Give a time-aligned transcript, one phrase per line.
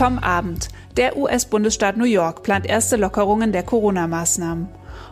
[0.00, 0.68] Vom Abend.
[0.96, 4.66] Der US-Bundesstaat New York plant erste Lockerungen der Corona-Maßnahmen.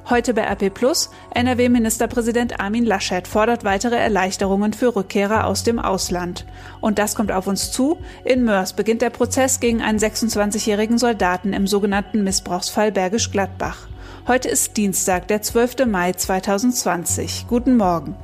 [0.08, 6.46] Heute bei RP Plus, NRW-Ministerpräsident Armin Laschet fordert weitere Erleichterungen für Rückkehrer aus dem Ausland.
[6.80, 7.98] Und das kommt auf uns zu.
[8.24, 13.88] In Mörs beginnt der Prozess gegen einen 26-jährigen Soldaten im sogenannten Missbrauchsfall Bergisch Gladbach.
[14.26, 15.84] Heute ist Dienstag, der 12.
[15.86, 17.44] Mai 2020.
[17.46, 18.16] Guten Morgen.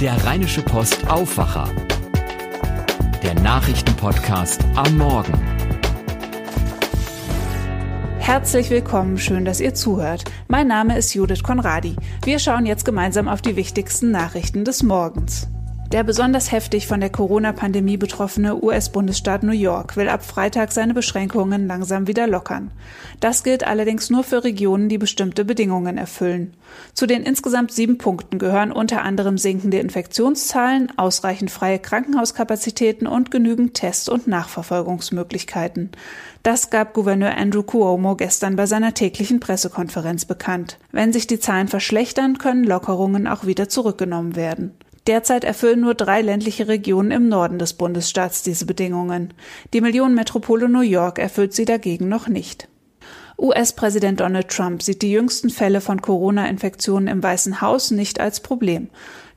[0.00, 1.68] Der Rheinische Post Aufwacher.
[3.24, 5.32] Der Nachrichtenpodcast am Morgen.
[8.18, 10.24] Herzlich willkommen, schön, dass ihr zuhört.
[10.46, 11.96] Mein Name ist Judith Konradi.
[12.22, 15.48] Wir schauen jetzt gemeinsam auf die wichtigsten Nachrichten des Morgens.
[15.94, 21.68] Der besonders heftig von der Corona-Pandemie betroffene US-Bundesstaat New York will ab Freitag seine Beschränkungen
[21.68, 22.72] langsam wieder lockern.
[23.20, 26.54] Das gilt allerdings nur für Regionen, die bestimmte Bedingungen erfüllen.
[26.94, 33.74] Zu den insgesamt sieben Punkten gehören unter anderem sinkende Infektionszahlen, ausreichend freie Krankenhauskapazitäten und genügend
[33.74, 35.92] Test- und Nachverfolgungsmöglichkeiten.
[36.42, 40.76] Das gab Gouverneur Andrew Cuomo gestern bei seiner täglichen Pressekonferenz bekannt.
[40.90, 44.72] Wenn sich die Zahlen verschlechtern, können Lockerungen auch wieder zurückgenommen werden.
[45.06, 49.34] Derzeit erfüllen nur drei ländliche Regionen im Norden des Bundesstaats diese Bedingungen.
[49.74, 52.68] Die Millionenmetropole New York erfüllt sie dagegen noch nicht.
[53.36, 58.88] US-Präsident Donald Trump sieht die jüngsten Fälle von Corona-Infektionen im Weißen Haus nicht als Problem.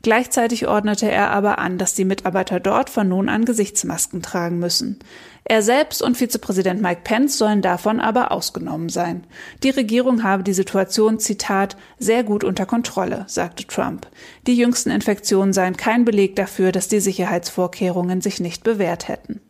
[0.03, 4.99] Gleichzeitig ordnete er aber an, dass die Mitarbeiter dort von nun an Gesichtsmasken tragen müssen.
[5.43, 9.25] Er selbst und Vizepräsident Mike Pence sollen davon aber ausgenommen sein.
[9.63, 14.07] Die Regierung habe die Situation, Zitat, sehr gut unter Kontrolle, sagte Trump.
[14.45, 19.41] Die jüngsten Infektionen seien kein Beleg dafür, dass die Sicherheitsvorkehrungen sich nicht bewährt hätten.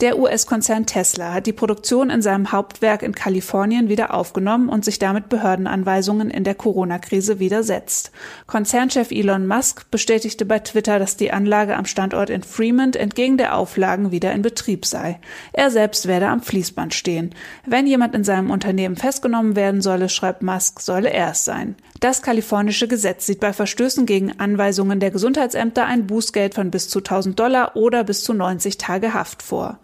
[0.00, 4.98] Der US-Konzern Tesla hat die Produktion in seinem Hauptwerk in Kalifornien wieder aufgenommen und sich
[4.98, 8.10] damit Behördenanweisungen in der Corona-Krise widersetzt.
[8.46, 13.54] Konzernchef Elon Musk bestätigte bei Twitter, dass die Anlage am Standort in Fremont entgegen der
[13.54, 15.20] Auflagen wieder in Betrieb sei.
[15.52, 17.34] Er selbst werde am Fließband stehen.
[17.66, 21.76] Wenn jemand in seinem Unternehmen festgenommen werden solle, schreibt Musk, solle er es sein.
[22.00, 27.00] Das kalifornische Gesetz sieht bei Verstößen gegen Anweisungen der Gesundheitsämter ein Bußgeld von bis zu
[27.00, 29.78] 1000 Dollar oder bis zu 90 Tage Haft vor.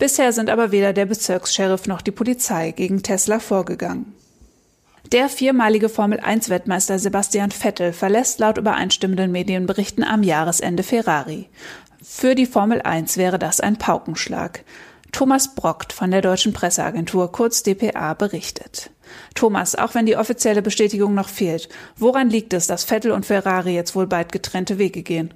[0.00, 4.14] Bisher sind aber weder der Bezirkssheriff noch die Polizei gegen Tesla vorgegangen.
[5.12, 11.50] Der viermalige Formel-1-Wettmeister Sebastian Vettel verlässt laut übereinstimmenden Medienberichten am Jahresende Ferrari.
[12.02, 14.64] Für die Formel 1 wäre das ein Paukenschlag.
[15.12, 18.90] Thomas Brockt von der deutschen Presseagentur kurz dpa berichtet.
[19.34, 23.74] Thomas, auch wenn die offizielle Bestätigung noch fehlt, woran liegt es, dass Vettel und Ferrari
[23.74, 25.32] jetzt wohl bald getrennte Wege gehen?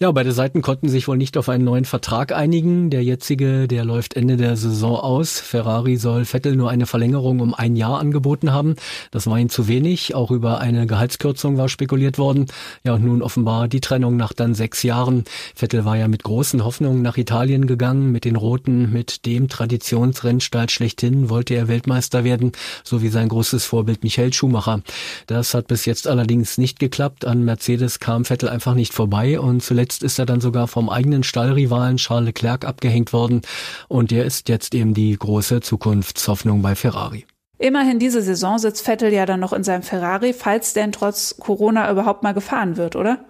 [0.00, 2.90] Ja, beide Seiten konnten sich wohl nicht auf einen neuen Vertrag einigen.
[2.90, 5.40] Der jetzige, der läuft Ende der Saison aus.
[5.40, 8.76] Ferrari soll Vettel nur eine Verlängerung um ein Jahr angeboten haben.
[9.10, 10.14] Das war ihm zu wenig.
[10.14, 12.46] Auch über eine Gehaltskürzung war spekuliert worden.
[12.84, 15.24] Ja, und nun offenbar die Trennung nach dann sechs Jahren.
[15.54, 20.68] Vettel war ja mit großen Hoffnungen nach Italien gegangen, mit den Roten, mit dem Traditionsrennstall
[20.68, 24.80] schlechthin wollte er Weltmeister werden, so wie sein großes Vorbild Michael Schumacher.
[25.28, 27.24] Das hat bis jetzt allerdings nicht geklappt.
[27.24, 31.22] An Mercedes kam Vettel einfach nicht vorbei und zuletzt ist er dann sogar vom eigenen
[31.22, 33.42] Stallrivalen Charles Leclerc abgehängt worden
[33.88, 37.26] und der ist jetzt eben die große Zukunftshoffnung bei Ferrari.
[37.58, 41.90] Immerhin diese Saison sitzt Vettel ja dann noch in seinem Ferrari, falls denn trotz Corona
[41.90, 43.24] überhaupt mal gefahren wird, oder?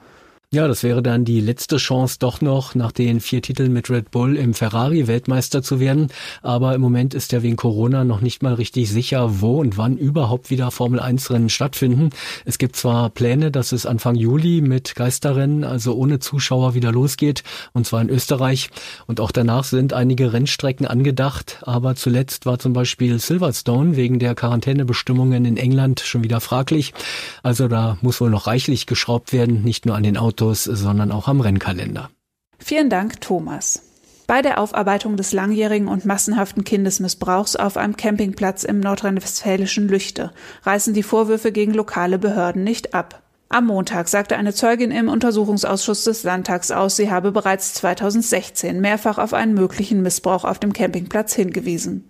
[0.54, 4.12] Ja, das wäre dann die letzte Chance doch noch, nach den vier Titeln mit Red
[4.12, 6.12] Bull im Ferrari Weltmeister zu werden.
[6.42, 9.96] Aber im Moment ist ja wegen Corona noch nicht mal richtig sicher, wo und wann
[9.96, 12.10] überhaupt wieder Formel 1 Rennen stattfinden.
[12.44, 17.42] Es gibt zwar Pläne, dass es Anfang Juli mit Geisterrennen, also ohne Zuschauer wieder losgeht,
[17.72, 18.70] und zwar in Österreich.
[19.08, 21.58] Und auch danach sind einige Rennstrecken angedacht.
[21.62, 26.94] Aber zuletzt war zum Beispiel Silverstone wegen der Quarantänebestimmungen in England schon wieder fraglich.
[27.42, 31.10] Also da muss wohl noch reichlich geschraubt werden, nicht nur an den Autos Autos, sondern
[31.10, 32.10] auch am Rennkalender.
[32.58, 33.82] Vielen Dank, Thomas.
[34.26, 40.32] Bei der Aufarbeitung des langjährigen und massenhaften Kindesmissbrauchs auf einem Campingplatz im nordrhein-westfälischen Lüchte
[40.62, 43.22] reißen die Vorwürfe gegen lokale Behörden nicht ab.
[43.48, 49.18] Am Montag sagte eine Zeugin im Untersuchungsausschuss des Landtags aus, sie habe bereits 2016 mehrfach
[49.18, 52.08] auf einen möglichen Missbrauch auf dem Campingplatz hingewiesen.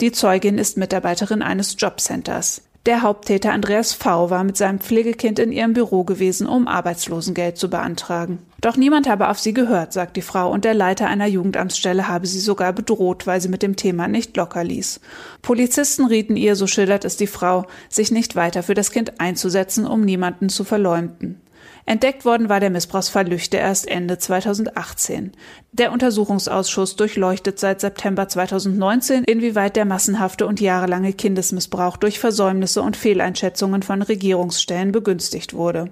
[0.00, 2.62] Die Zeugin ist Mitarbeiterin eines Jobcenters.
[2.86, 4.28] Der Haupttäter Andreas V.
[4.28, 8.40] war mit seinem Pflegekind in ihrem Büro gewesen, um Arbeitslosengeld zu beantragen.
[8.60, 12.26] Doch niemand habe auf sie gehört, sagt die Frau, und der Leiter einer Jugendamtsstelle habe
[12.26, 15.00] sie sogar bedroht, weil sie mit dem Thema nicht locker ließ.
[15.40, 19.86] Polizisten rieten ihr, so schildert es die Frau, sich nicht weiter für das Kind einzusetzen,
[19.86, 21.40] um niemanden zu verleumden.
[21.86, 25.32] Entdeckt worden war der Missbrauchsfall Lüchte erst Ende 2018.
[25.72, 32.96] Der Untersuchungsausschuss durchleuchtet seit September 2019, inwieweit der massenhafte und jahrelange Kindesmissbrauch durch Versäumnisse und
[32.96, 35.90] Fehleinschätzungen von Regierungsstellen begünstigt wurde.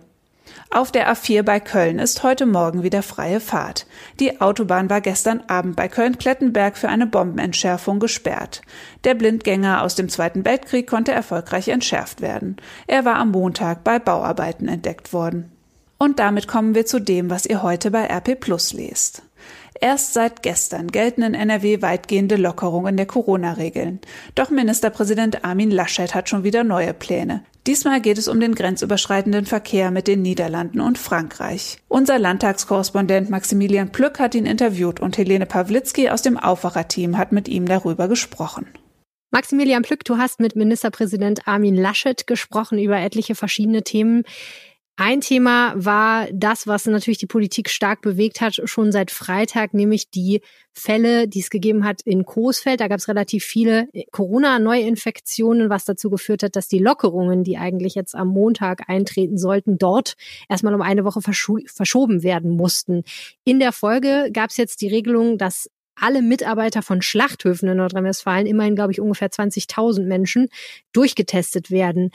[0.70, 3.86] Auf der A4 bei Köln ist heute Morgen wieder freie Fahrt.
[4.20, 8.62] Die Autobahn war gestern Abend bei Köln-Klettenberg für eine Bombenentschärfung gesperrt.
[9.04, 12.56] Der Blindgänger aus dem Zweiten Weltkrieg konnte erfolgreich entschärft werden.
[12.86, 15.51] Er war am Montag bei Bauarbeiten entdeckt worden.
[16.02, 19.22] Und damit kommen wir zu dem, was ihr heute bei RP Plus lest.
[19.80, 24.00] Erst seit gestern gelten in NRW weitgehende Lockerungen der Corona-Regeln.
[24.34, 27.44] Doch Ministerpräsident Armin Laschet hat schon wieder neue Pläne.
[27.68, 31.78] Diesmal geht es um den grenzüberschreitenden Verkehr mit den Niederlanden und Frankreich.
[31.86, 37.46] Unser Landtagskorrespondent Maximilian Plück hat ihn interviewt und Helene Pawlitzki aus dem Aufwacherteam hat mit
[37.46, 38.66] ihm darüber gesprochen.
[39.30, 44.24] Maximilian Plück, du hast mit Ministerpräsident Armin Laschet gesprochen über etliche verschiedene Themen.
[44.96, 50.10] Ein Thema war das, was natürlich die Politik stark bewegt hat, schon seit Freitag, nämlich
[50.10, 50.42] die
[50.74, 52.80] Fälle, die es gegeben hat in Coesfeld.
[52.80, 57.94] Da gab es relativ viele Corona-Neuinfektionen, was dazu geführt hat, dass die Lockerungen, die eigentlich
[57.94, 60.14] jetzt am Montag eintreten sollten, dort
[60.50, 63.02] erstmal um eine Woche verschoben werden mussten.
[63.44, 68.46] In der Folge gab es jetzt die Regelung, dass alle Mitarbeiter von Schlachthöfen in Nordrhein-Westfalen,
[68.46, 70.48] immerhin glaube ich ungefähr 20.000 Menschen,
[70.92, 72.10] durchgetestet werden.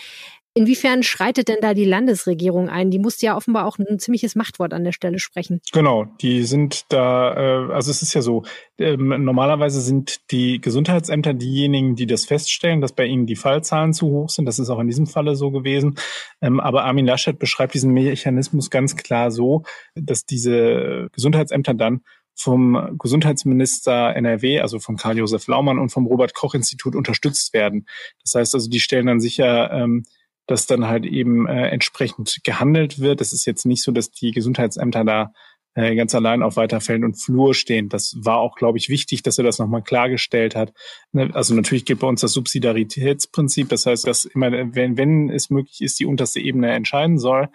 [0.57, 2.89] Inwiefern schreitet denn da die Landesregierung ein?
[2.89, 5.62] Die musste ja offenbar auch ein ziemliches Machtwort an der Stelle sprechen.
[5.71, 8.42] Genau, die sind da, äh, also es ist ja so,
[8.80, 14.07] ähm, normalerweise sind die Gesundheitsämter diejenigen, die das feststellen, dass bei ihnen die Fallzahlen zu
[14.07, 14.48] hoch sind.
[14.48, 15.94] Das ist auch in diesem Falle so gewesen.
[16.42, 19.62] Ähm, aber Armin Laschet beschreibt diesen Mechanismus ganz klar so,
[19.94, 22.01] dass diese Gesundheitsämter dann
[22.33, 27.86] vom Gesundheitsminister NRW, also von Karl-Josef Laumann und vom Robert-Koch-Institut unterstützt werden.
[28.24, 30.04] Das heißt also, die stellen dann sicher, ähm,
[30.47, 33.21] dass dann halt eben äh, entsprechend gehandelt wird.
[33.21, 35.31] Es ist jetzt nicht so, dass die Gesundheitsämter da
[35.77, 37.88] äh, ganz allein auf weiter Feld und Flur stehen.
[37.88, 40.73] Das war auch, glaube ich, wichtig, dass er das nochmal klargestellt hat.
[41.11, 43.69] Ne, also natürlich gilt bei uns das Subsidiaritätsprinzip.
[43.69, 47.49] Das heißt, dass immer, wenn, wenn es möglich ist, die unterste Ebene entscheiden soll.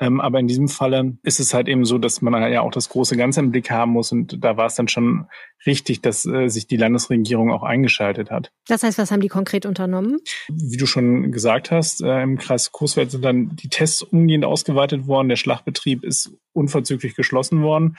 [0.00, 2.88] Ähm, aber in diesem Falle ist es halt eben so, dass man ja auch das
[2.88, 4.10] große Ganze im Blick haben muss.
[4.10, 5.26] Und da war es dann schon
[5.66, 8.50] richtig, dass äh, sich die Landesregierung auch eingeschaltet hat.
[8.66, 10.18] Das heißt, was haben die konkret unternommen?
[10.48, 15.06] Wie du schon gesagt hast, äh, im Kreis Coesfeld sind dann die Tests umgehend ausgeweitet
[15.06, 15.28] worden.
[15.28, 17.96] Der Schlachtbetrieb ist unverzüglich geschlossen worden.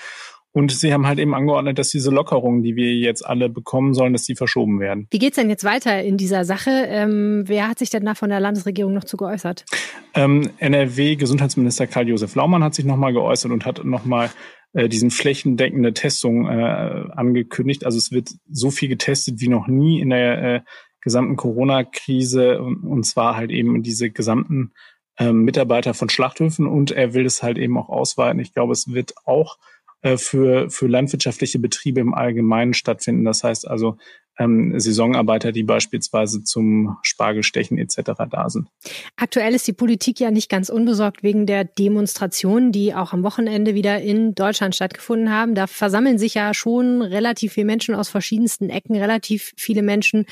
[0.56, 4.14] Und sie haben halt eben angeordnet, dass diese Lockerungen, die wir jetzt alle bekommen sollen,
[4.14, 5.06] dass die verschoben werden.
[5.12, 6.70] Wie geht's denn jetzt weiter in dieser Sache?
[6.88, 9.66] Ähm, wer hat sich denn da von der Landesregierung noch zu geäußert?
[10.14, 14.30] Ähm, NRW-Gesundheitsminister Karl-Josef Laumann hat sich nochmal geäußert und hat nochmal
[14.72, 17.86] äh, diesen flächendeckende Testung äh, angekündigt.
[17.86, 20.62] Also es wird so viel getestet wie noch nie in der äh,
[21.02, 24.72] gesamten Corona-Krise und, und zwar halt eben diese gesamten
[25.20, 28.40] ähm, Mitarbeiter von Schlachthöfen und er will es halt eben auch ausweiten.
[28.40, 29.75] Ich glaube, es wird auch äh,
[30.18, 33.26] für, für landwirtschaftliche Betriebe im Allgemeinen stattfinden.
[33.26, 33.98] Das heißt also
[34.38, 38.12] ähm, Saisonarbeiter, die beispielsweise zum Spargelstechen etc.
[38.30, 38.68] da sind.
[39.16, 43.76] Aktuell ist die Politik ja nicht ganz unbesorgt wegen der Demonstrationen, die auch am Wochenende
[43.76, 45.56] wieder in Deutschland stattgefunden haben.
[45.56, 50.26] Da versammeln sich ja schon relativ viele Menschen aus verschiedensten Ecken, relativ viele Menschen,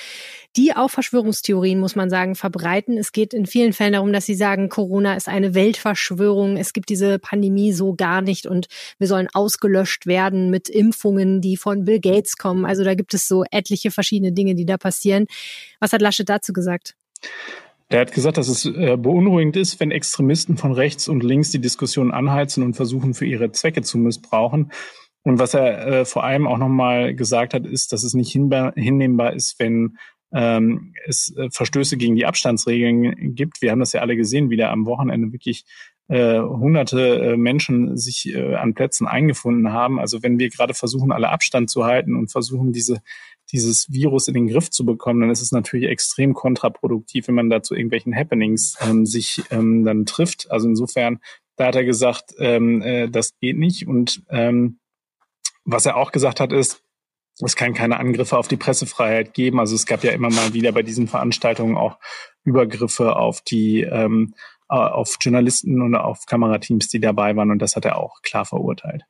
[0.55, 2.97] die auch Verschwörungstheorien, muss man sagen, verbreiten.
[2.97, 6.89] Es geht in vielen Fällen darum, dass sie sagen, Corona ist eine Weltverschwörung, es gibt
[6.89, 8.67] diese Pandemie so gar nicht und
[8.99, 12.65] wir sollen ausgelöscht werden mit Impfungen, die von Bill Gates kommen.
[12.65, 15.25] Also da gibt es so etliche verschiedene Dinge, die da passieren.
[15.79, 16.95] Was hat Laschet dazu gesagt?
[17.89, 21.61] Er hat gesagt, dass es äh, beunruhigend ist, wenn Extremisten von rechts und links die
[21.61, 24.71] Diskussion anheizen und versuchen, für ihre Zwecke zu missbrauchen.
[25.23, 29.33] Und was er äh, vor allem auch nochmal gesagt hat, ist, dass es nicht hinnehmbar
[29.33, 29.97] ist, wenn
[30.33, 33.61] ähm, es äh, Verstöße gegen die Abstandsregeln gibt.
[33.61, 35.65] Wir haben das ja alle gesehen, wie da am Wochenende wirklich
[36.07, 39.99] äh, hunderte äh, Menschen sich äh, an Plätzen eingefunden haben.
[39.99, 43.01] Also wenn wir gerade versuchen, alle Abstand zu halten und versuchen, diese
[43.51, 47.49] dieses Virus in den Griff zu bekommen, dann ist es natürlich extrem kontraproduktiv, wenn man
[47.49, 50.49] da zu irgendwelchen Happenings ähm, sich ähm, dann trifft.
[50.49, 51.19] Also insofern,
[51.55, 53.87] da hat er gesagt, ähm, äh, das geht nicht.
[53.87, 54.79] Und ähm,
[55.65, 56.83] was er auch gesagt hat, ist,
[57.39, 59.59] es kann keine Angriffe auf die Pressefreiheit geben.
[59.59, 61.97] Also es gab ja immer mal wieder bei diesen Veranstaltungen auch
[62.43, 64.33] Übergriffe auf die ähm,
[64.81, 67.51] auf Journalisten und auf Kamerateams, die dabei waren.
[67.51, 69.03] Und das hat er auch klar verurteilt.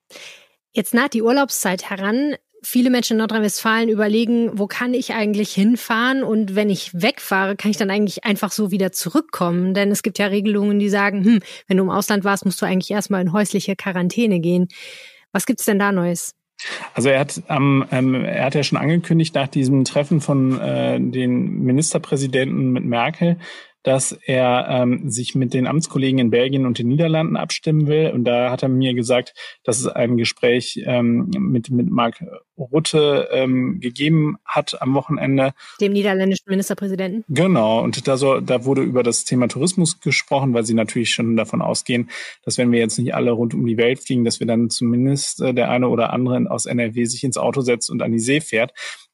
[0.72, 6.24] Jetzt naht die Urlaubszeit heran viele Menschen in Nordrhein-Westfalen überlegen, wo kann ich eigentlich hinfahren
[6.24, 9.74] und wenn ich wegfahre, kann ich dann eigentlich einfach so wieder zurückkommen?
[9.74, 12.65] Denn es gibt ja Regelungen, die sagen, hm, wenn du im Ausland warst, musst du
[12.65, 14.70] eigentlich erstmal in häusliche Quarantäne gehen.
[15.32, 16.36] Was gibt's denn da Neues?
[16.93, 21.60] Also er hat, ähm, er hat ja schon angekündigt nach diesem Treffen von äh, den
[21.63, 23.38] Ministerpräsidenten mit Merkel,
[23.84, 28.12] dass er ähm, sich mit den Amtskollegen in Belgien und den Niederlanden abstimmen will.
[28.12, 32.24] Und da hat er mir gesagt, dass es ein Gespräch ähm, mit, mit Mark
[32.58, 35.54] Rutte ähm, gegeben hat am Wochenende.
[35.82, 37.25] Dem niederländischen Ministerpräsidenten.
[37.28, 37.82] Genau.
[37.82, 41.62] Und da, so, da wurde über das Thema Tourismus gesprochen, weil sie natürlich schon davon
[41.62, 42.10] ausgehen,
[42.46, 45.42] dass wenn wir jetzt nicht alle rund um die Welt fliegen, dass wir dann zumindest
[45.42, 48.40] äh, der eine oder andere aus NRW sich ins Auto setzt und an die See
[48.40, 48.72] fährt.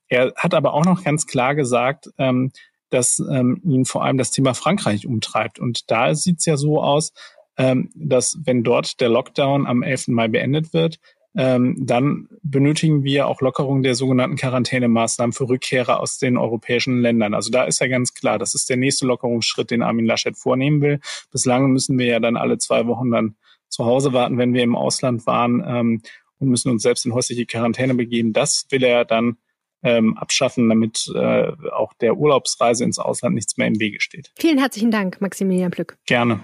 [0.10, 2.52] Er hat aber auch noch ganz klar gesagt, ähm,
[2.89, 5.60] dass ähm, ihn vor allem das Thema Frankreich umtreibt.
[5.60, 7.13] Und da sieht es ja so aus,
[7.58, 10.08] ähm, dass wenn dort der Lockdown am 11.
[10.10, 11.00] Mai beendet wird,
[11.36, 17.34] ähm, dann benötigen wir auch Lockerung der sogenannten Quarantänemaßnahmen für Rückkehrer aus den europäischen Ländern.
[17.34, 20.81] Also da ist ja ganz klar, das ist der nächste Lockerungsschritt, den Armin Laschet vornehmen
[20.81, 21.00] will.
[21.31, 23.36] Bislang müssen wir ja dann alle zwei Wochen dann
[23.67, 26.01] zu Hause warten, wenn wir im Ausland waren ähm,
[26.39, 28.34] und müssen uns selbst in häusliche Quarantäne begeben.
[28.34, 29.38] Das will er dann
[29.83, 34.31] ähm, abschaffen, damit äh, auch der Urlaubsreise ins Ausland nichts mehr im Wege steht.
[34.38, 35.98] Vielen herzlichen Dank, Maximilian Plück.
[36.05, 36.41] Gerne.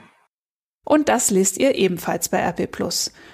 [0.86, 2.70] Und das lest ihr ebenfalls bei RP+.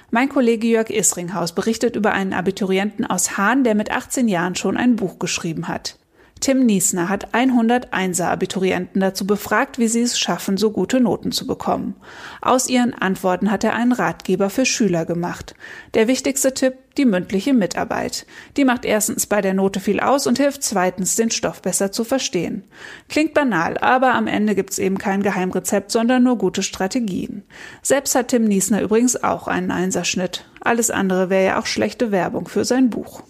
[0.10, 4.77] Mein Kollege Jörg Isringhaus berichtet über einen Abiturienten aus Hahn, der mit 18 Jahren schon
[4.77, 5.98] ein Buch geschrieben hat.
[6.41, 11.46] Tim Niesner hat 101er Abiturienten dazu befragt, wie sie es schaffen, so gute Noten zu
[11.46, 11.96] bekommen.
[12.41, 15.53] Aus ihren Antworten hat er einen Ratgeber für Schüler gemacht.
[15.93, 18.26] Der wichtigste Tipp, die mündliche Mitarbeit.
[18.58, 22.04] Die macht erstens bei der Note viel aus und hilft zweitens, den Stoff besser zu
[22.04, 22.64] verstehen.
[23.10, 27.44] Klingt banal, aber am Ende gibt's eben kein Geheimrezept, sondern nur gute Strategien.
[27.82, 30.46] Selbst hat Tim Niesner übrigens auch einen Einserschnitt.
[30.60, 33.24] Alles andere wäre ja auch schlechte Werbung für sein Buch.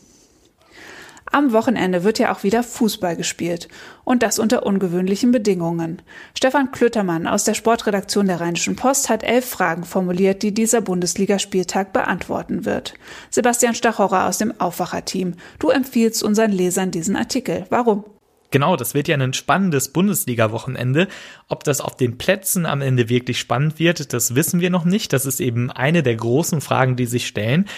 [1.33, 3.69] Am Wochenende wird ja auch wieder Fußball gespielt.
[4.03, 6.01] Und das unter ungewöhnlichen Bedingungen.
[6.37, 11.93] Stefan Klöttermann aus der Sportredaktion der Rheinischen Post hat elf Fragen formuliert, die dieser Bundesligaspieltag
[11.93, 12.95] beantworten wird.
[13.29, 15.35] Sebastian Stachorra aus dem Aufwacherteam.
[15.57, 17.65] Du empfiehlst unseren Lesern diesen Artikel.
[17.69, 18.03] Warum?
[18.51, 21.07] Genau, das wird ja ein spannendes Bundesliga-Wochenende.
[21.47, 25.13] Ob das auf den Plätzen am Ende wirklich spannend wird, das wissen wir noch nicht.
[25.13, 27.69] Das ist eben eine der großen Fragen, die sich stellen.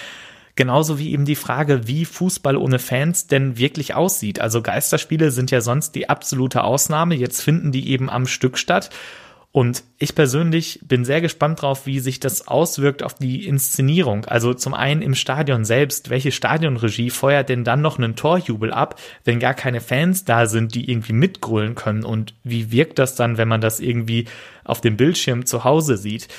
[0.55, 4.39] Genauso wie eben die Frage, wie Fußball ohne Fans denn wirklich aussieht.
[4.39, 7.15] Also Geisterspiele sind ja sonst die absolute Ausnahme.
[7.15, 8.91] Jetzt finden die eben am Stück statt.
[9.51, 14.25] Und ich persönlich bin sehr gespannt drauf, wie sich das auswirkt auf die Inszenierung.
[14.25, 16.09] Also zum einen im Stadion selbst.
[16.09, 20.73] Welche Stadionregie feuert denn dann noch einen Torjubel ab, wenn gar keine Fans da sind,
[20.73, 22.03] die irgendwie mitgrölen können?
[22.03, 24.25] Und wie wirkt das dann, wenn man das irgendwie
[24.63, 26.29] auf dem Bildschirm zu Hause sieht?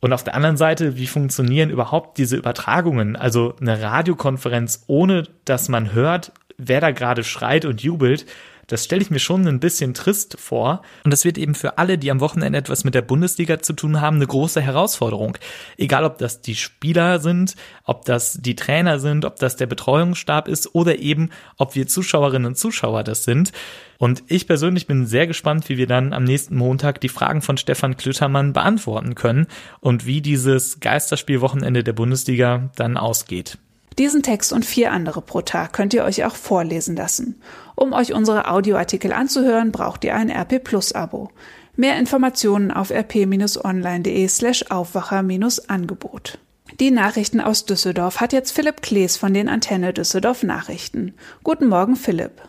[0.00, 3.16] Und auf der anderen Seite, wie funktionieren überhaupt diese Übertragungen?
[3.16, 8.26] Also eine Radiokonferenz, ohne dass man hört, wer da gerade schreit und jubelt.
[8.66, 10.82] Das stelle ich mir schon ein bisschen trist vor.
[11.04, 14.00] Und das wird eben für alle, die am Wochenende etwas mit der Bundesliga zu tun
[14.00, 15.38] haben, eine große Herausforderung.
[15.76, 17.54] Egal, ob das die Spieler sind,
[17.84, 22.46] ob das die Trainer sind, ob das der Betreuungsstab ist oder eben, ob wir Zuschauerinnen
[22.46, 23.52] und Zuschauer das sind.
[23.98, 27.56] Und ich persönlich bin sehr gespannt, wie wir dann am nächsten Montag die Fragen von
[27.56, 29.46] Stefan Klüttermann beantworten können
[29.80, 33.58] und wie dieses Geisterspielwochenende der Bundesliga dann ausgeht.
[33.98, 37.40] Diesen Text und vier andere pro Tag könnt ihr euch auch vorlesen lassen.
[37.76, 41.30] Um euch unsere Audioartikel anzuhören, braucht ihr ein RP Plus Abo.
[41.76, 46.38] Mehr Informationen auf rp-online.de slash Aufwacher-Angebot.
[46.80, 51.14] Die Nachrichten aus Düsseldorf hat jetzt Philipp Klees von den Antenne Düsseldorf Nachrichten.
[51.42, 52.42] Guten Morgen, Philipp.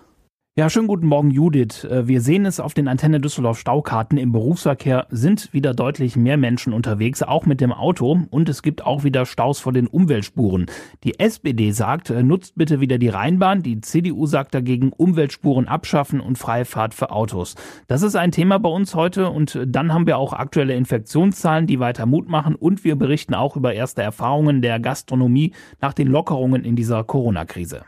[0.59, 1.83] Ja, schönen guten Morgen, Judith.
[1.83, 4.17] Äh, wir sehen es auf den Antenne Düsseldorf Staukarten.
[4.17, 8.21] Im Berufsverkehr sind wieder deutlich mehr Menschen unterwegs, auch mit dem Auto.
[8.31, 10.65] Und es gibt auch wieder Staus vor den Umweltspuren.
[11.03, 13.61] Die SPD sagt, äh, nutzt bitte wieder die Rheinbahn.
[13.61, 17.53] Die CDU sagt dagegen, Umweltspuren abschaffen und freie Fahrt für Autos.
[17.85, 19.29] Das ist ein Thema bei uns heute.
[19.29, 22.55] Und dann haben wir auch aktuelle Infektionszahlen, die weiter Mut machen.
[22.55, 27.83] Und wir berichten auch über erste Erfahrungen der Gastronomie nach den Lockerungen in dieser Corona-Krise.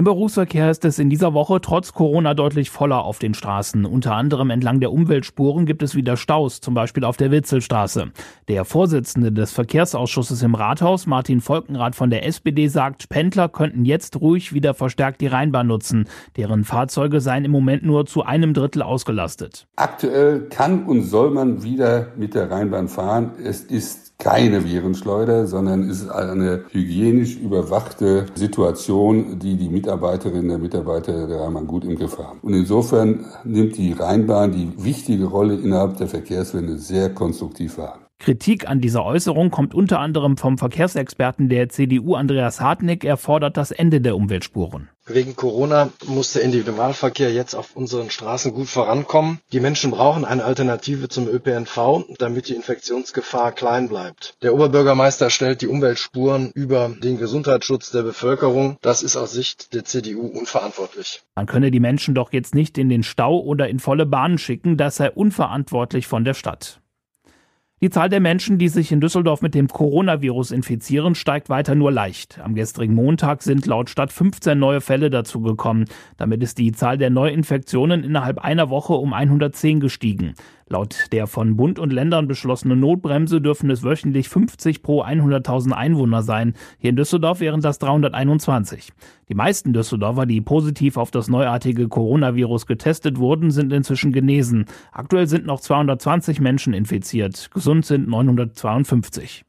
[0.00, 3.84] Im Berufsverkehr ist es in dieser Woche trotz Corona deutlich voller auf den Straßen.
[3.84, 8.10] Unter anderem entlang der Umweltspuren gibt es wieder Staus, zum Beispiel auf der Witzelstraße.
[8.48, 14.18] Der Vorsitzende des Verkehrsausschusses im Rathaus, Martin Volkenrath von der SPD, sagt, Pendler könnten jetzt
[14.18, 16.06] ruhig wieder verstärkt die Rheinbahn nutzen.
[16.38, 19.66] Deren Fahrzeuge seien im Moment nur zu einem Drittel ausgelastet.
[19.76, 23.32] Aktuell kann und soll man wieder mit der Rheinbahn fahren.
[23.44, 30.62] Es ist keine Virenschleuder, sondern es ist eine hygienisch überwachte Situation, die die Mitarbeiterinnen und
[30.62, 32.38] Mitarbeiter der Rheinbahn gut im Griff haben.
[32.42, 38.09] Und insofern nimmt die Rheinbahn die wichtige Rolle innerhalb der Verkehrswende sehr konstruktiv wahr.
[38.20, 43.02] Kritik an dieser Äußerung kommt unter anderem vom Verkehrsexperten der CDU Andreas Hartnick.
[43.02, 44.90] Er fordert das Ende der Umweltspuren.
[45.06, 49.40] Wegen Corona muss der Individualverkehr jetzt auf unseren Straßen gut vorankommen.
[49.52, 54.34] Die Menschen brauchen eine Alternative zum ÖPNV, damit die Infektionsgefahr klein bleibt.
[54.42, 58.76] Der Oberbürgermeister stellt die Umweltspuren über den Gesundheitsschutz der Bevölkerung.
[58.82, 61.22] Das ist aus Sicht der CDU unverantwortlich.
[61.34, 64.76] Man könne die Menschen doch jetzt nicht in den Stau oder in volle Bahnen schicken.
[64.76, 66.79] Das sei unverantwortlich von der Stadt.
[67.82, 71.90] Die Zahl der Menschen, die sich in Düsseldorf mit dem Coronavirus infizieren, steigt weiter nur
[71.90, 72.38] leicht.
[72.44, 75.86] Am gestrigen Montag sind laut Stadt 15 neue Fälle dazugekommen.
[76.18, 80.34] Damit ist die Zahl der Neuinfektionen innerhalb einer Woche um 110 gestiegen.
[80.72, 86.22] Laut der von Bund und Ländern beschlossenen Notbremse dürfen es wöchentlich 50 pro 100.000 Einwohner
[86.22, 86.54] sein.
[86.78, 88.92] Hier in Düsseldorf wären das 321.
[89.28, 94.66] Die meisten Düsseldorfer, die positiv auf das neuartige Coronavirus getestet wurden, sind inzwischen genesen.
[94.92, 97.50] Aktuell sind noch 220 Menschen infiziert.
[97.52, 99.44] Gesund sind 952.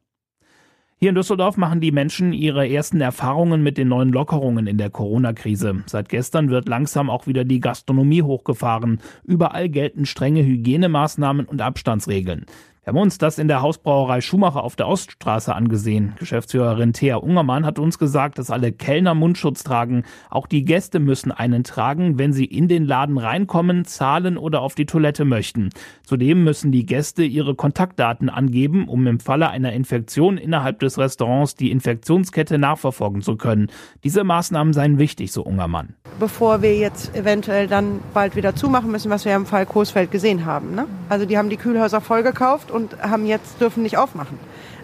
[1.03, 4.91] Hier in Düsseldorf machen die Menschen ihre ersten Erfahrungen mit den neuen Lockerungen in der
[4.91, 5.84] Corona-Krise.
[5.88, 9.00] Seit gestern wird langsam auch wieder die Gastronomie hochgefahren.
[9.24, 12.46] Überall gelten strenge Hygienemaßnahmen und Abstandsregeln.
[12.83, 16.15] Wir haben uns das in der Hausbrauerei Schumacher auf der Oststraße angesehen.
[16.17, 20.03] Geschäftsführerin Thea Ungermann hat uns gesagt, dass alle Kellner Mundschutz tragen.
[20.31, 24.73] Auch die Gäste müssen einen tragen, wenn sie in den Laden reinkommen, zahlen oder auf
[24.73, 25.69] die Toilette möchten.
[26.03, 31.53] Zudem müssen die Gäste ihre Kontaktdaten angeben, um im Falle einer Infektion innerhalb des Restaurants
[31.53, 33.67] die Infektionskette nachverfolgen zu können.
[34.03, 35.93] Diese Maßnahmen seien wichtig, so Ungermann.
[36.19, 40.47] Bevor wir jetzt eventuell dann bald wieder zumachen müssen, was wir im Fall Coesfeld gesehen
[40.47, 40.73] haben.
[40.73, 40.88] Ne?
[41.09, 44.39] Also die haben die Kühlhäuser vollgekauft und haben jetzt dürfen nicht aufmachen.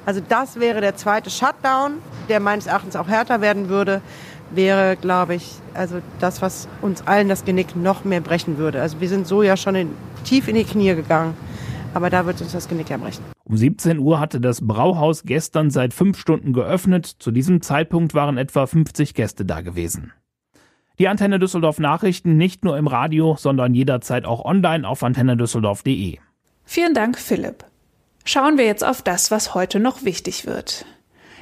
[0.06, 1.94] Also das wäre der zweite Shutdown,
[2.30, 4.02] der meines Erachtens auch härter werden würde,
[4.52, 8.82] wäre, glaube ich, also das, was uns allen das Genick noch mehr brechen würde.
[8.82, 9.90] Also wir sind so ja schon in,
[10.24, 11.34] tief in die Knie gegangen,
[11.94, 13.24] aber da wird uns das Genick ja brechen.
[13.44, 17.06] Um 17 Uhr hatte das Brauhaus gestern seit fünf Stunden geöffnet.
[17.06, 20.12] Zu diesem Zeitpunkt waren etwa 50 Gäste da gewesen.
[21.00, 26.18] Die Antenne Düsseldorf Nachrichten nicht nur im Radio, sondern jederzeit auch online auf antennedüsseldorf.de.
[26.66, 27.66] Vielen Dank, Philipp.
[28.30, 30.84] Schauen wir jetzt auf das, was heute noch wichtig wird.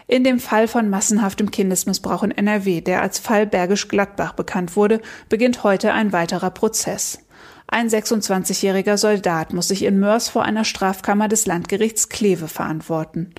[0.06, 5.01] In dem Fall von massenhaftem Kindesmissbrauch in NRW, der als Fall Bergisch Gladbach bekannt wurde,
[5.27, 7.25] beginnt heute ein weiterer Prozess.
[7.65, 13.34] Ein 26-jähriger Soldat muss sich in Mörs vor einer Strafkammer des Landgerichts Kleve verantworten.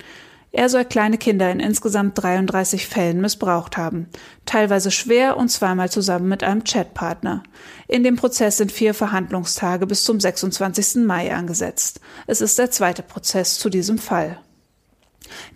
[0.57, 4.07] Er soll kleine Kinder in insgesamt 33 Fällen missbraucht haben,
[4.47, 7.43] teilweise schwer und zweimal zusammen mit einem Chatpartner.
[7.87, 11.05] In dem Prozess sind vier Verhandlungstage bis zum 26.
[11.05, 12.01] Mai angesetzt.
[12.25, 14.39] Es ist der zweite Prozess zu diesem Fall.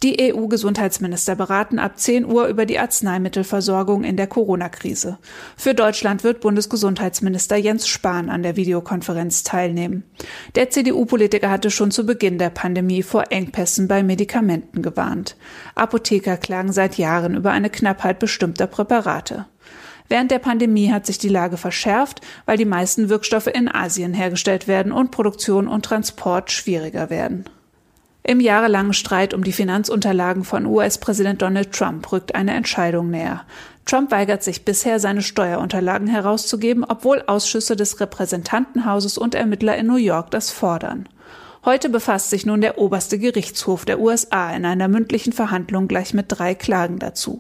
[0.04, 5.20] Die EU-Gesundheitsminister beraten ab 10 Uhr über die Arzneimittelversorgung in der Corona-Krise.
[5.56, 10.04] Für Deutschland wird Bundesgesundheitsminister Jens Spahn an der Videokonferenz teilnehmen.
[10.56, 15.36] Der CDU-Politiker hatte schon zu Beginn der Pandemie vor Engpässen bei Medikamenten gewarnt.
[15.76, 19.46] Apotheker klagen seit Jahren über eine Knappheit bestimmter Präparate.
[20.10, 24.68] Während der Pandemie hat sich die Lage verschärft, weil die meisten Wirkstoffe in Asien hergestellt
[24.68, 27.46] werden und Produktion und Transport schwieriger werden.
[28.24, 33.46] Im jahrelangen Streit um die Finanzunterlagen von US-Präsident Donald Trump rückt eine Entscheidung näher.
[33.86, 39.96] Trump weigert sich bisher, seine Steuerunterlagen herauszugeben, obwohl Ausschüsse des Repräsentantenhauses und Ermittler in New
[39.96, 41.10] York das fordern.
[41.66, 46.26] Heute befasst sich nun der oberste Gerichtshof der USA in einer mündlichen Verhandlung gleich mit
[46.30, 47.40] drei Klagen dazu.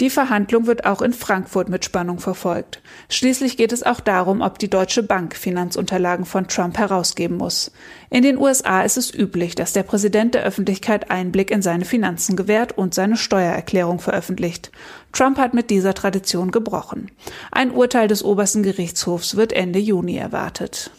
[0.00, 2.82] Die Verhandlung wird auch in Frankfurt mit Spannung verfolgt.
[3.08, 7.72] Schließlich geht es auch darum, ob die Deutsche Bank Finanzunterlagen von Trump herausgeben muss.
[8.10, 12.36] In den USA ist es üblich, dass der Präsident der Öffentlichkeit Einblick in seine Finanzen
[12.36, 14.70] gewährt und seine Steuererklärung veröffentlicht.
[15.12, 17.10] Trump hat mit dieser Tradition gebrochen.
[17.50, 20.90] Ein Urteil des obersten Gerichtshofs wird Ende Juni erwartet.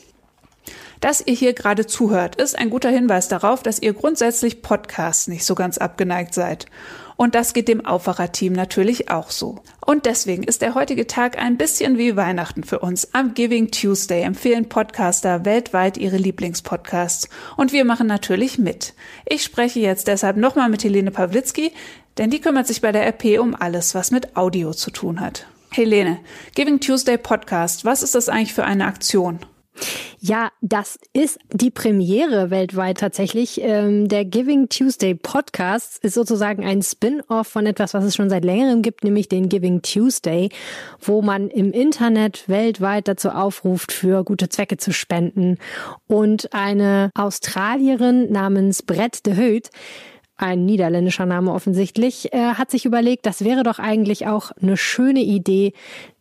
[1.02, 5.46] Dass ihr hier gerade zuhört, ist ein guter Hinweis darauf, dass ihr grundsätzlich Podcasts nicht
[5.46, 6.66] so ganz abgeneigt seid.
[7.18, 9.60] Und das geht dem Aufwacherteam natürlich auch so.
[9.86, 13.14] Und deswegen ist der heutige Tag ein bisschen wie Weihnachten für uns.
[13.14, 17.28] Am Giving Tuesday empfehlen Podcaster weltweit ihre Lieblingspodcasts.
[17.58, 18.94] Und wir machen natürlich mit.
[19.26, 21.74] Ich spreche jetzt deshalb nochmal mit Helene Pawlitzki,
[22.20, 25.48] denn die kümmert sich bei der RP um alles, was mit Audio zu tun hat.
[25.72, 26.20] Helene,
[26.56, 29.40] Giving Tuesday Podcast, was ist das eigentlich für eine Aktion?
[30.20, 33.62] Ja, das ist die Premiere weltweit tatsächlich.
[33.62, 38.44] Ähm, der Giving Tuesday Podcast ist sozusagen ein Spin-off von etwas, was es schon seit
[38.44, 40.50] längerem gibt, nämlich den Giving Tuesday,
[41.00, 45.60] wo man im Internet weltweit dazu aufruft, für gute Zwecke zu spenden.
[46.08, 49.70] Und eine Australierin namens Brett de Hout
[50.38, 55.22] ein niederländischer Name offensichtlich, äh, hat sich überlegt, das wäre doch eigentlich auch eine schöne
[55.22, 55.74] Idee,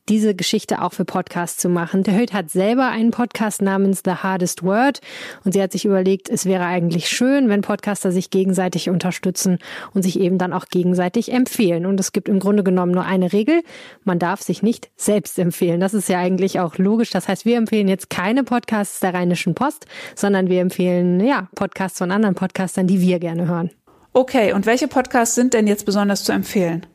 [0.09, 2.03] diese Geschichte auch für Podcasts zu machen.
[2.03, 5.01] Der Höht hat selber einen Podcast namens The Hardest Word
[5.45, 9.59] und sie hat sich überlegt, es wäre eigentlich schön, wenn Podcaster sich gegenseitig unterstützen
[9.95, 11.87] und sich eben dann auch gegenseitig empfehlen.
[11.87, 13.63] Und es gibt im Grunde genommen nur eine Regel,
[14.05, 15.81] man darf sich nicht selbst empfehlen.
[15.81, 17.11] Das ist ja eigentlich auch logisch.
[17.11, 21.99] Das heißt, wir empfehlen jetzt keine Podcasts der Rheinischen Post, sondern wir empfehlen ja Podcasts
[21.99, 23.71] von anderen Podcastern, die wir gerne hören.
[24.13, 26.87] Okay, und welche Podcasts sind denn jetzt besonders zu empfehlen?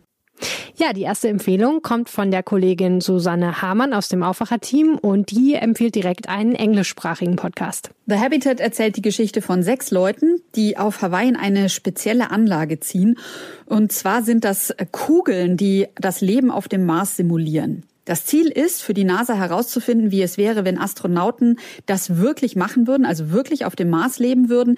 [0.75, 5.53] Ja, die erste Empfehlung kommt von der Kollegin Susanne Hamann aus dem Aufwacher-Team und die
[5.55, 7.91] empfiehlt direkt einen englischsprachigen Podcast.
[8.07, 12.79] The Habitat erzählt die Geschichte von sechs Leuten, die auf Hawaii in eine spezielle Anlage
[12.79, 13.17] ziehen.
[13.65, 17.83] Und zwar sind das Kugeln, die das Leben auf dem Mars simulieren.
[18.05, 22.87] Das Ziel ist, für die NASA herauszufinden, wie es wäre, wenn Astronauten das wirklich machen
[22.87, 24.75] würden, also wirklich auf dem Mars leben würden.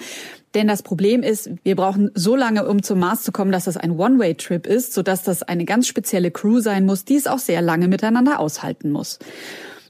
[0.55, 3.77] Denn das Problem ist, wir brauchen so lange, um zum Mars zu kommen, dass das
[3.77, 7.61] ein One-Way-Trip ist, sodass das eine ganz spezielle Crew sein muss, die es auch sehr
[7.61, 9.19] lange miteinander aushalten muss.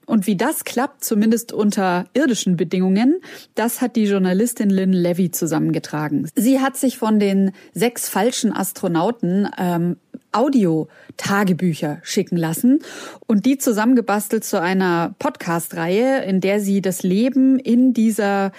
[0.06, 3.22] Und wie das klappt, zumindest unter irdischen Bedingungen,
[3.56, 6.30] das hat die Journalistin Lynn Levy zusammengetragen.
[6.36, 9.98] Sie hat sich von den sechs falschen Astronauten ähm,
[10.34, 12.80] Audio-Tagebücher schicken lassen
[13.28, 18.52] und die zusammengebastelt zu einer Podcast-Reihe, in der sie das Leben in dieser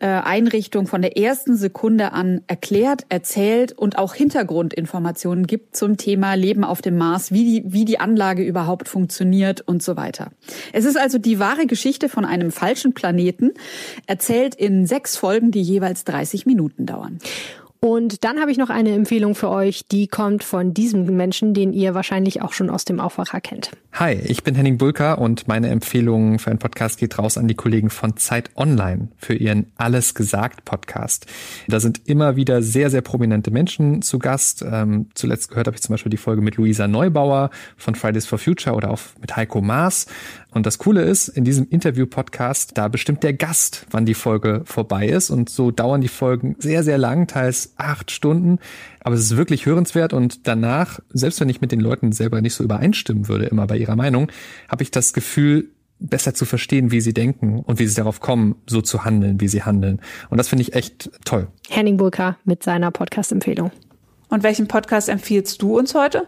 [0.00, 6.34] äh, Einrichtung von der ersten Sekunde an erklärt, erzählt und auch Hintergrundinformationen gibt zum Thema
[6.34, 10.30] Leben auf dem Mars, wie die, wie die Anlage überhaupt funktioniert und so weiter.
[10.72, 13.52] Es ist also die wahre Geschichte von einem falschen Planeten,
[14.06, 17.18] erzählt in sechs Folgen, die jeweils 30 Minuten dauern.
[17.82, 21.72] Und dann habe ich noch eine Empfehlung für euch, die kommt von diesem Menschen, den
[21.72, 23.70] ihr wahrscheinlich auch schon aus dem Aufwacher kennt.
[23.94, 27.54] Hi, ich bin Henning Bulka und meine Empfehlung für einen Podcast geht raus an die
[27.54, 31.24] Kollegen von Zeit Online für ihren Alles gesagt Podcast.
[31.68, 34.62] Da sind immer wieder sehr, sehr prominente Menschen zu Gast.
[34.70, 38.38] Ähm, zuletzt gehört habe ich zum Beispiel die Folge mit Luisa Neubauer von Fridays for
[38.38, 40.06] Future oder auch mit Heiko Maas.
[40.52, 45.06] Und das Coole ist, in diesem Interview-Podcast, da bestimmt der Gast, wann die Folge vorbei
[45.06, 45.30] ist.
[45.30, 48.58] Und so dauern die Folgen sehr, sehr lang, teils acht Stunden.
[49.00, 50.12] Aber es ist wirklich hörenswert.
[50.12, 53.76] Und danach, selbst wenn ich mit den Leuten selber nicht so übereinstimmen würde, immer bei
[53.76, 54.30] ihrer Meinung,
[54.68, 58.56] habe ich das Gefühl, besser zu verstehen, wie sie denken und wie sie darauf kommen,
[58.66, 60.00] so zu handeln, wie sie handeln.
[60.30, 61.48] Und das finde ich echt toll.
[61.68, 63.70] Henning Bulka mit seiner Podcast-Empfehlung.
[64.28, 66.26] Und welchen Podcast empfiehlst du uns heute?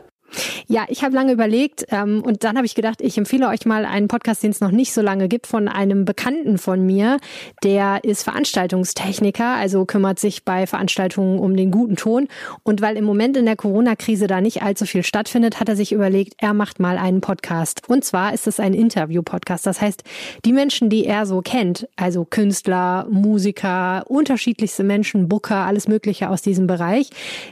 [0.66, 3.85] Ja, ich habe lange überlegt ähm, und dann habe ich gedacht, ich empfehle euch mal
[3.85, 7.18] einen Podcast, den es noch nicht so lange gibt, von einem Bekannten von mir.
[7.62, 12.29] Der ist Veranstaltungstechniker, also kümmert sich bei Veranstaltungen um den guten Ton.
[12.62, 15.92] Und weil im Moment in der Corona-Krise da nicht allzu viel stattfindet, hat er sich
[15.92, 17.83] überlegt, er macht mal einen Podcast.
[17.88, 19.66] Und zwar ist es ein Interview-Podcast.
[19.66, 20.03] Das heißt,
[20.45, 26.42] die Menschen, die er so kennt, also Künstler, Musiker, unterschiedlichste Menschen, Booker, alles Mögliche aus
[26.42, 27.11] diesem Bereich,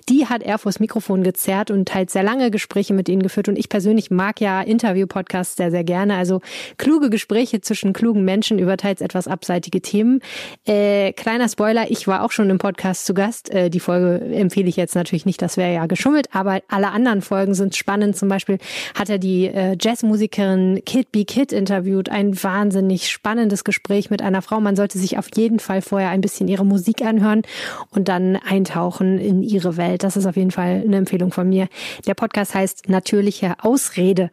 [0.08, 3.48] die hat er vors Mikrofon gezerrt und teilt sehr lange Gespräche Gespräche mit ihnen geführt
[3.48, 6.14] und ich persönlich mag ja Interview-Podcasts sehr, sehr gerne.
[6.14, 6.40] Also
[6.78, 10.20] kluge Gespräche zwischen klugen Menschen über teils etwas abseitige Themen.
[10.68, 13.50] Äh, kleiner Spoiler, ich war auch schon im Podcast zu Gast.
[13.50, 17.22] Äh, die Folge empfehle ich jetzt natürlich nicht, das wäre ja geschummelt, aber alle anderen
[17.22, 18.16] Folgen sind spannend.
[18.16, 18.58] Zum Beispiel
[18.96, 21.24] hat er die äh, Jazzmusikerin Kid B.
[21.24, 22.08] Kid interviewt.
[22.08, 24.60] Ein wahnsinnig spannendes Gespräch mit einer Frau.
[24.60, 27.42] Man sollte sich auf jeden Fall vorher ein bisschen ihre Musik anhören
[27.90, 30.04] und dann eintauchen in ihre Welt.
[30.04, 31.66] Das ist auf jeden Fall eine Empfehlung von mir.
[32.06, 34.30] Der Podcast heißt heißt natürliche Ausrede.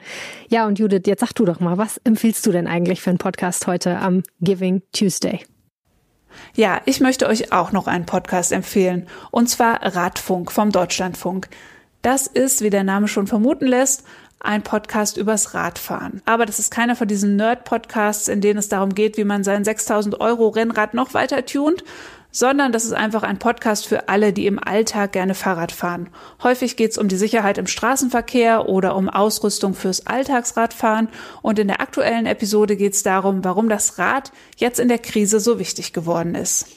[0.49, 3.19] Ja, und Judith, jetzt sag du doch mal, was empfiehlst du denn eigentlich für einen
[3.19, 5.45] Podcast heute am Giving Tuesday?
[6.53, 11.47] Ja, ich möchte euch auch noch einen Podcast empfehlen, und zwar Radfunk vom Deutschlandfunk.
[12.01, 14.03] Das ist, wie der Name schon vermuten lässt,
[14.39, 16.21] ein Podcast übers Radfahren.
[16.25, 19.63] Aber das ist keiner von diesen Nerd-Podcasts, in denen es darum geht, wie man sein
[19.63, 21.83] 6000 Euro Rennrad noch weiter tunt,
[22.37, 26.09] sondern das ist einfach ein Podcast für alle, die im Alltag gerne Fahrrad fahren.
[26.43, 31.09] Häufig geht es um die Sicherheit im Straßenverkehr oder um Ausrüstung fürs Alltagsradfahren
[31.41, 35.39] und in der aktuellen Episode geht es darum, warum das Rad jetzt in der Krise
[35.39, 36.67] so wichtig geworden ist.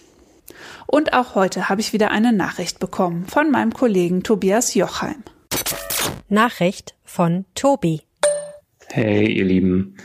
[0.87, 5.23] Und auch heute habe ich wieder eine Nachricht bekommen von meinem Kollegen Tobias Jochheim.
[6.31, 8.01] Nachricht von Tobi.
[8.87, 9.97] Hey, ihr Lieben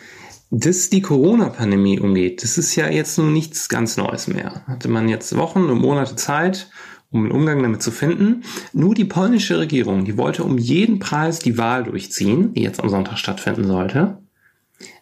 [0.51, 4.63] dass die Corona-Pandemie umgeht, das ist ja jetzt nun nichts ganz Neues mehr.
[4.67, 6.69] Hatte man jetzt Wochen und Monate Zeit,
[7.11, 8.43] um einen Umgang damit zu finden.
[8.73, 12.89] Nur die polnische Regierung, die wollte um jeden Preis die Wahl durchziehen, die jetzt am
[12.89, 14.17] Sonntag stattfinden sollte.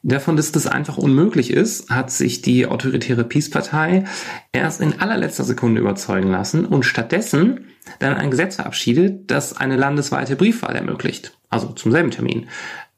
[0.03, 4.03] Davon, dass das einfach unmöglich ist, hat sich die autoritäre Peace-Partei
[4.51, 7.65] erst in allerletzter Sekunde überzeugen lassen und stattdessen
[7.99, 11.37] dann ein Gesetz verabschiedet, das eine landesweite Briefwahl ermöglicht.
[11.49, 12.47] Also zum selben Termin.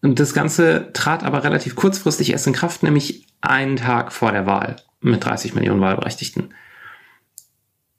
[0.06, 4.46] Und das Ganze trat aber relativ kurzfristig erst in Kraft, nämlich einen Tag vor der
[4.46, 6.54] Wahl mit 30 Millionen Wahlberechtigten.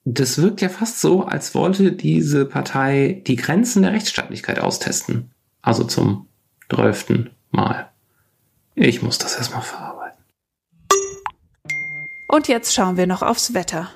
[0.05, 5.33] Das wirkt ja fast so, als wollte diese Partei die Grenzen der Rechtsstaatlichkeit austesten.
[5.63, 6.29] Also zum
[6.69, 7.91] drölften Mal.
[8.77, 10.23] Ich muss das erstmal verarbeiten.
[12.29, 13.91] Und jetzt schauen wir noch aufs Wetter.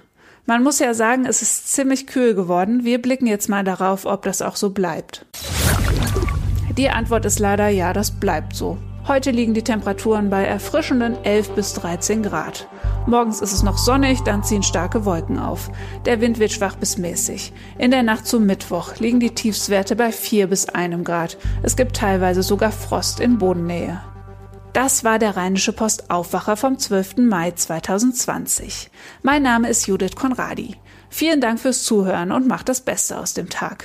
[0.47, 2.83] Man muss ja sagen, es ist ziemlich kühl geworden.
[2.83, 5.27] Wir blicken jetzt mal darauf, ob das auch so bleibt.
[6.81, 8.79] Die Antwort ist leider ja, das bleibt so.
[9.07, 12.69] Heute liegen die Temperaturen bei erfrischenden 11 bis 13 Grad.
[13.05, 15.71] Morgens ist es noch sonnig, dann ziehen starke Wolken auf.
[16.07, 17.53] Der Wind wird schwach bis mäßig.
[17.77, 21.37] In der Nacht zum Mittwoch liegen die Tiefswerte bei 4 bis 1 Grad.
[21.63, 24.01] Es gibt teilweise sogar Frost in Bodennähe.
[24.73, 27.19] Das war der Rheinische Post Aufwacher vom 12.
[27.19, 28.91] Mai 2020.
[29.23, 30.77] Mein Name ist Judith Konradi.
[31.11, 33.85] Vielen Dank fürs Zuhören und macht das Beste aus dem Tag.